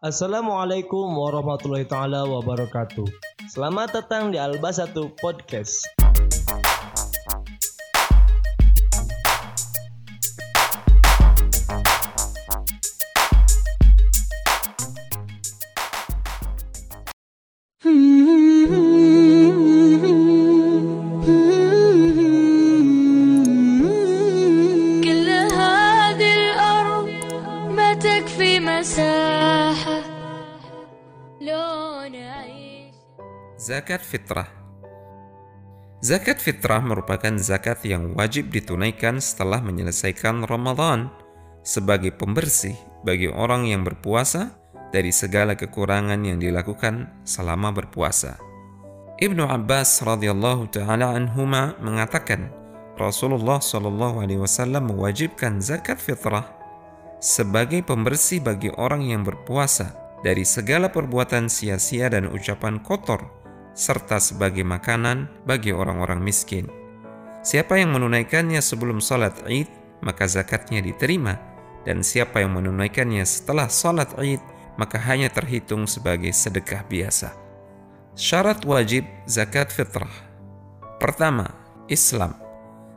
Assalamualaikum 0.00 1.06
warahmatullahi 1.12 1.84
taala 1.84 2.24
wabarakatuh. 2.24 3.04
Selamat 3.46 3.92
datang 3.92 4.32
di 4.32 4.38
Alba 4.40 4.72
Satu 4.72 5.12
Podcast. 5.20 5.99
مساحة 29.29 29.97
لو 31.41 31.69
نعيش 32.09 32.95
Zakat 33.55 34.01
fitrah 34.01 34.49
Zakat 36.01 36.37
fitrah 36.37 36.81
merupakan 36.85 37.33
zakat 37.41 37.81
yang 37.85 38.13
wajib 38.13 38.53
ditunaikan 38.53 39.17
setelah 39.17 39.57
menyelesaikan 39.61 40.45
Ramadan 40.45 41.09
sebagai 41.65 42.13
pembersih 42.13 42.77
bagi 43.01 43.25
orang 43.25 43.65
yang 43.65 43.81
berpuasa 43.81 44.53
dari 44.93 45.09
segala 45.09 45.57
kekurangan 45.57 46.21
yang 46.21 46.37
dilakukan 46.37 47.09
selama 47.25 47.73
berpuasa. 47.73 48.37
Ibnu 49.17 49.49
Abbas 49.49 50.05
radhiyallahu 50.05 50.69
taala 50.69 51.17
anhuma 51.17 51.73
mengatakan 51.81 52.53
Rasulullah 53.01 53.57
shallallahu 53.57 54.21
alaihi 54.21 54.45
wasallam 54.45 54.93
mewajibkan 54.93 55.57
zakat 55.57 55.97
fitrah 55.97 56.58
sebagai 57.20 57.84
pembersih 57.84 58.40
bagi 58.40 58.72
orang 58.80 59.04
yang 59.04 59.22
berpuasa 59.22 59.92
dari 60.24 60.44
segala 60.48 60.88
perbuatan 60.88 61.52
sia-sia 61.52 62.08
dan 62.08 62.28
ucapan 62.32 62.80
kotor, 62.80 63.28
serta 63.76 64.16
sebagai 64.16 64.64
makanan 64.64 65.28
bagi 65.44 65.72
orang-orang 65.72 66.20
miskin. 66.24 66.68
Siapa 67.40 67.80
yang 67.80 67.96
menunaikannya 67.96 68.60
sebelum 68.60 69.00
salat 69.00 69.36
Id, 69.48 69.68
maka 70.04 70.28
zakatnya 70.28 70.84
diterima, 70.84 71.36
dan 71.88 72.04
siapa 72.04 72.44
yang 72.44 72.56
menunaikannya 72.56 73.24
setelah 73.24 73.68
salat 73.72 74.12
Id, 74.20 74.40
maka 74.76 75.00
hanya 75.00 75.28
terhitung 75.32 75.84
sebagai 75.88 76.32
sedekah 76.32 76.84
biasa. 76.88 77.32
Syarat 78.16 78.64
wajib 78.68 79.08
zakat 79.24 79.72
fitrah. 79.72 80.12
Pertama, 81.00 81.48
Islam. 81.88 82.36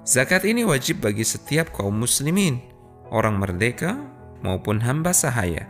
Zakat 0.04 0.44
ini 0.44 0.68
wajib 0.68 1.00
bagi 1.00 1.24
setiap 1.24 1.72
kaum 1.72 1.96
muslimin, 1.96 2.60
orang 3.08 3.40
merdeka 3.40 3.96
maupun 4.44 4.84
hamba 4.84 5.16
sahaya, 5.16 5.66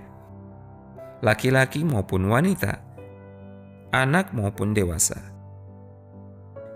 laki-laki 1.22 1.86
maupun 1.86 2.28
wanita, 2.28 2.82
anak 3.94 4.34
maupun 4.34 4.74
dewasa. 4.74 5.22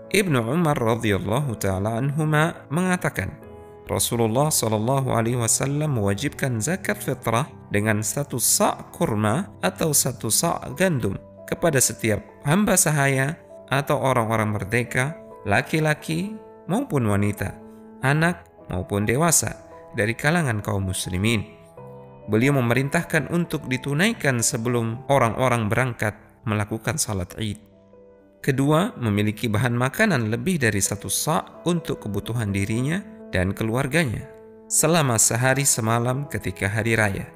Ibnu 0.08 0.40
Umar 0.40 0.80
radhiyallahu 0.80 1.58
taala 1.60 2.00
anhuma 2.00 2.64
mengatakan, 2.72 3.36
Rasulullah 3.84 4.48
shallallahu 4.48 5.12
alaihi 5.12 5.36
wasallam 5.36 6.00
mewajibkan 6.00 6.60
zakat 6.64 6.96
fitrah 7.02 7.44
dengan 7.68 8.00
satu 8.00 8.40
sa' 8.40 8.88
kurma 8.88 9.52
atau 9.60 9.92
satu 9.92 10.32
sa' 10.32 10.64
gandum 10.76 11.16
kepada 11.44 11.80
setiap 11.80 12.24
hamba 12.44 12.76
sahaya 12.76 13.36
atau 13.68 14.00
orang-orang 14.00 14.56
merdeka, 14.56 15.16
laki-laki 15.44 16.36
maupun 16.68 17.04
wanita, 17.08 17.56
anak 18.04 18.48
maupun 18.68 19.04
dewasa 19.04 19.56
dari 19.96 20.12
kalangan 20.12 20.60
kaum 20.60 20.88
muslimin. 20.88 21.57
Beliau 22.28 22.60
memerintahkan 22.60 23.32
untuk 23.32 23.64
ditunaikan 23.72 24.44
sebelum 24.44 25.08
orang-orang 25.08 25.72
berangkat 25.72 26.12
melakukan 26.44 27.00
salat 27.00 27.32
Id. 27.40 27.56
Kedua, 28.44 28.94
memiliki 29.00 29.50
bahan 29.50 29.74
makanan 29.74 30.30
lebih 30.30 30.62
dari 30.62 30.78
satu 30.78 31.10
sa' 31.10 31.64
untuk 31.66 32.04
kebutuhan 32.04 32.54
dirinya 32.54 33.02
dan 33.34 33.50
keluarganya 33.50 34.28
selama 34.68 35.16
sehari 35.16 35.64
semalam 35.64 36.28
ketika 36.28 36.68
hari 36.68 36.94
raya. 36.94 37.26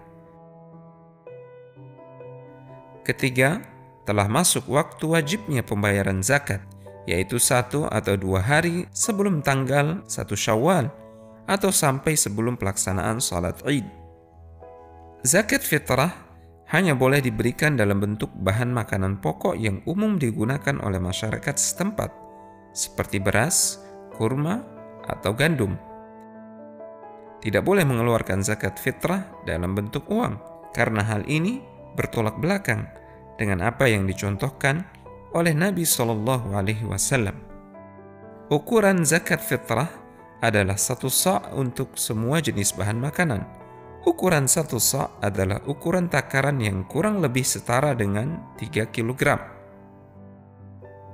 Ketiga, 3.03 3.65
telah 4.07 4.31
masuk 4.31 4.69
waktu 4.71 5.05
wajibnya 5.09 5.65
pembayaran 5.67 6.23
zakat, 6.23 6.63
yaitu 7.09 7.41
satu 7.41 7.91
atau 7.91 8.15
dua 8.15 8.39
hari 8.39 8.87
sebelum 8.95 9.43
tanggal 9.43 10.05
satu 10.07 10.39
syawal 10.39 10.87
atau 11.51 11.75
sampai 11.75 12.15
sebelum 12.15 12.55
pelaksanaan 12.55 13.19
salat 13.19 13.59
id. 13.67 14.02
Zakat 15.23 15.63
fitrah 15.63 16.11
hanya 16.75 16.99
boleh 16.99 17.23
diberikan 17.23 17.79
dalam 17.79 18.03
bentuk 18.03 18.35
bahan 18.43 18.75
makanan 18.75 19.23
pokok 19.23 19.55
yang 19.55 19.79
umum 19.87 20.19
digunakan 20.19 20.83
oleh 20.83 20.99
masyarakat 20.99 21.55
setempat, 21.55 22.11
seperti 22.75 23.23
beras, 23.23 23.79
kurma, 24.19 24.67
atau 25.07 25.31
gandum. 25.31 25.79
Tidak 27.39 27.63
boleh 27.63 27.87
mengeluarkan 27.87 28.43
zakat 28.43 28.83
fitrah 28.83 29.31
dalam 29.47 29.79
bentuk 29.79 30.11
uang, 30.11 30.43
karena 30.75 31.07
hal 31.07 31.23
ini 31.31 31.63
bertolak 31.95 32.43
belakang 32.43 32.91
dengan 33.39 33.63
apa 33.63 33.87
yang 33.87 34.11
dicontohkan 34.11 34.83
oleh 35.39 35.55
Nabi 35.55 35.87
Shallallahu 35.87 36.51
Alaihi 36.51 36.83
Wasallam. 36.83 37.39
Ukuran 38.51 39.07
zakat 39.07 39.39
fitrah 39.39 39.87
adalah 40.43 40.75
satu 40.75 41.07
sa' 41.07 41.55
untuk 41.55 41.95
semua 41.95 42.43
jenis 42.43 42.75
bahan 42.75 42.99
makanan. 42.99 43.62
Ukuran 44.03 44.51
satu 44.51 44.83
sa' 44.83 45.23
adalah 45.23 45.63
ukuran 45.63 46.11
takaran 46.11 46.59
yang 46.59 46.83
kurang 46.91 47.23
lebih 47.23 47.47
setara 47.47 47.95
dengan 47.95 48.51
3 48.59 48.91
kg. 48.91 49.23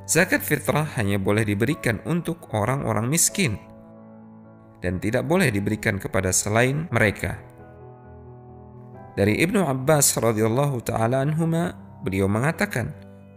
Zakat 0.09 0.41
fitrah 0.41 0.89
hanya 0.97 1.21
boleh 1.21 1.45
diberikan 1.45 2.01
untuk 2.09 2.49
orang-orang 2.57 3.05
miskin 3.05 3.61
dan 4.81 4.97
tidak 5.05 5.29
boleh 5.29 5.53
diberikan 5.53 6.01
kepada 6.01 6.33
selain 6.33 6.89
mereka. 6.89 7.37
Dari 9.21 9.37
Ibnu 9.45 9.69
Abbas 9.69 10.17
radhiyallahu 10.17 10.81
taala 10.81 11.21
anhuma, 11.21 11.77
beliau 12.01 12.25
mengatakan, 12.25 12.89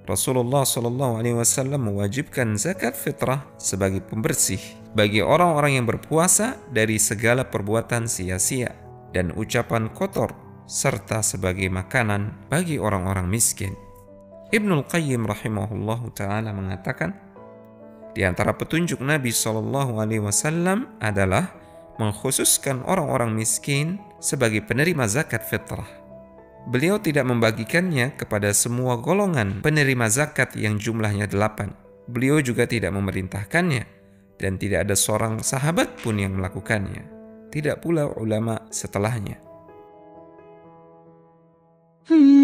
Rasulullah 0.08 0.64
Shallallahu 0.64 1.20
alaihi 1.20 1.36
wasallam 1.36 1.92
mewajibkan 1.92 2.56
zakat 2.56 2.96
fitrah 2.96 3.44
sebagai 3.60 4.00
pembersih 4.00 4.64
bagi 4.96 5.20
orang-orang 5.20 5.76
yang 5.76 5.86
berpuasa 5.92 6.56
dari 6.72 6.96
segala 7.04 7.44
perbuatan 7.44 8.08
sia-sia 8.08 8.81
dan 9.12 9.36
ucapan 9.36 9.92
kotor 9.92 10.32
serta 10.68 11.20
sebagai 11.20 11.68
makanan 11.68 12.48
bagi 12.48 12.80
orang-orang 12.80 13.28
miskin. 13.28 13.76
Ibnul 14.52 14.88
Qayyim 14.88 15.28
rahimahullahu 15.28 16.12
taala 16.16 16.52
mengatakan, 16.52 17.16
di 18.12 18.28
antara 18.28 18.52
petunjuk 18.52 19.00
Nabi 19.00 19.32
Shallallahu 19.32 20.04
Alaihi 20.04 20.24
Wasallam 20.24 21.00
adalah 21.00 21.56
mengkhususkan 21.96 22.84
orang-orang 22.84 23.32
miskin 23.32 24.00
sebagai 24.20 24.64
penerima 24.64 25.08
zakat 25.08 25.48
fitrah. 25.48 25.88
Beliau 26.68 27.00
tidak 27.00 27.26
membagikannya 27.26 28.14
kepada 28.20 28.54
semua 28.54 29.00
golongan 29.00 29.64
penerima 29.66 30.12
zakat 30.12 30.54
yang 30.60 30.78
jumlahnya 30.78 31.26
delapan. 31.26 31.74
Beliau 32.06 32.44
juga 32.44 32.68
tidak 32.68 32.92
memerintahkannya 32.94 33.84
dan 34.38 34.60
tidak 34.60 34.90
ada 34.90 34.96
seorang 34.98 35.40
sahabat 35.42 35.90
pun 36.04 36.20
yang 36.20 36.38
melakukannya. 36.38 37.21
Tidak 37.52 37.84
pula 37.84 38.08
ulama 38.16 38.72
setelahnya. 38.72 39.52
كل 42.10 42.41